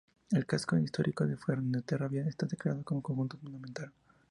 El 0.31 0.47
casco 0.47 0.79
histórico 0.79 1.27
de 1.27 1.37
Fuenterrabía 1.37 2.25
está 2.27 2.47
declarado 2.47 2.83
como 2.83 3.03
Conjunto 3.03 3.37
Monumental. 3.43 3.91